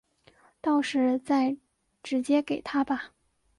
[0.61, 1.57] 到时再
[2.01, 3.11] 直接给他吧